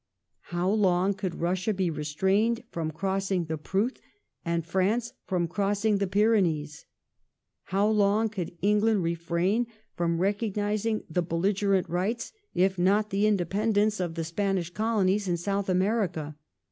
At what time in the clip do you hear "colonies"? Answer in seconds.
14.71-15.27